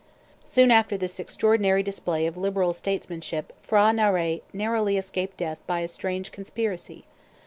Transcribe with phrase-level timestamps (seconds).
[0.45, 5.87] Soon after this extraordinary display of liberal statesmanship P'hra Narai narrowly escaped death by a
[5.87, 7.05] strange conspiracy.